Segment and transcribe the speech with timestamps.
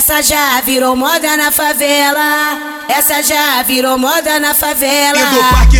[0.00, 2.86] Essa já virou moda na favela.
[2.88, 5.20] Essa já virou moda na favela.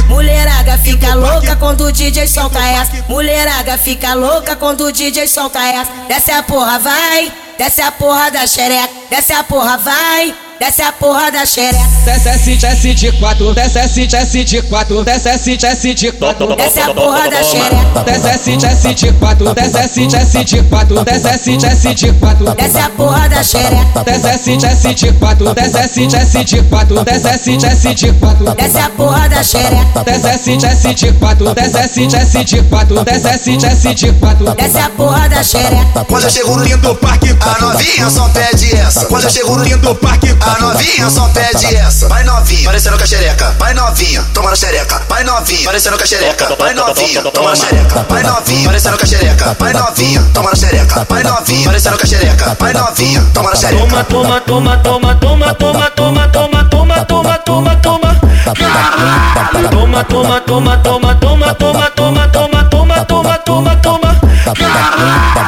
[0.08, 3.02] Mulherada fica louca quando o DJ solta essa.
[3.08, 5.90] Mulherada fica louca quando o DJ solta essa.
[6.06, 7.32] Desce a porra, vai.
[7.56, 8.92] Desce a porra da xereca.
[9.08, 11.88] Desce a porra, vai desce a porra da xereca.
[12.04, 16.54] Desce S, desce de quatro, desce S, desce de quatro, desce S, desce de quatro.
[16.54, 18.02] Desce a porra da xereca.
[18.04, 22.54] Desce desce de quatro, desce S, desce de quatro, desce S, desce de quatro.
[22.54, 24.04] Desce a porra da xereca.
[24.04, 28.54] Desce desce de quatro, desce S, desce de quatro, desce S, desce de quatro.
[28.54, 30.04] Desce a porra da xereca.
[30.04, 34.54] Desce S, desce de quatro, desce S, desce de quatro, desce S, desce de quatro.
[34.54, 36.04] Desce a porra da xereca.
[36.06, 39.06] Quando eu chego no lindo parque, a novinha só pede essa.
[39.06, 42.08] Quando eu chego no lindo parque, a novinha só pede essa.
[42.08, 43.54] Vai novinha, parecendo com a xereca.
[43.58, 45.02] Vai novinha, toma na xereca.
[45.08, 46.56] Vai novinha, parecendo com a xereca.
[46.58, 48.06] Vai novinha, toma na xereca.
[48.08, 49.56] Vai novinha, parecendo com a xereca.
[49.58, 51.06] Vai novinha, toma na xereca.
[51.08, 52.56] Vai novinha, parecendo com a xereca.
[52.58, 53.80] Vai novinha, toma na xereca.
[53.80, 58.20] Toma, toma, toma, toma, toma, toma, toma, toma, toma, toma, toma, toma.
[58.50, 61.79] Toma, toma, toma, toma, toma, toma, toma, toma,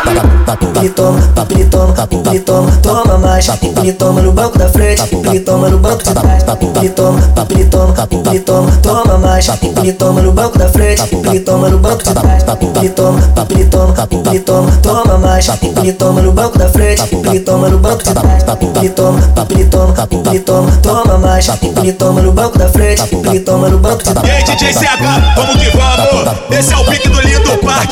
[0.05, 1.95] Ele toma, ele toma,
[2.31, 3.49] ele toma, toma mais.
[3.49, 6.45] Ele toma no banco da frente, ele toma no banco de trás.
[6.77, 7.95] Ele toma, ele toma,
[8.31, 9.49] ele toma, toma mais.
[9.49, 12.43] Ele toma no banco da frente, ele toma no banco de trás.
[12.77, 13.95] Ele toma, ele toma,
[14.27, 15.49] ele toma, toma mais.
[15.49, 18.45] Ele toma no banco da frente, ele toma no banco de trás.
[18.77, 19.95] Ele toma, ele toma,
[20.31, 21.49] ele toma, toma mais.
[21.49, 24.27] Ele toma no banco da frente, ele toma no banco de trás.
[24.27, 26.59] E aí, DJ CH, vamos que vamos.
[26.59, 27.32] Esse é o pique do lindo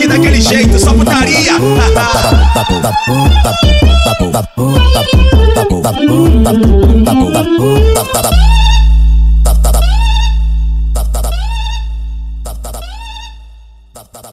[0.00, 1.54] parque, daquele jeito, só putaria.